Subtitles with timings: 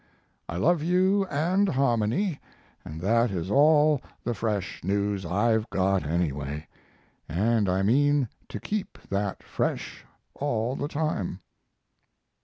[0.49, 2.39] I love you and Harmony,
[2.83, 6.67] and that is all the fresh news I've got anyway.
[7.29, 10.03] And I mean to keep that fresh
[10.33, 11.41] all the time.